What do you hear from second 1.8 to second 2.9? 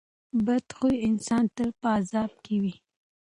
عذاب کې وي.